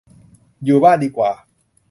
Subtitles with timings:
[0.63, 1.31] อยู่บ้านดีกว่า